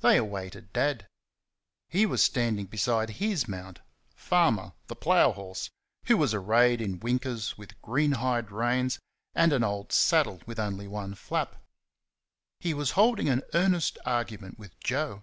[0.00, 1.06] They awaited Dad.
[1.88, 3.80] He was standing beside HIS mount
[4.14, 5.70] Farmer, the plough horse,
[6.04, 8.98] who was arrayed in winkers with green hide reins,
[9.34, 11.56] and an old saddle with only one flap.
[12.60, 15.22] He was holding an earnest argument with Joe...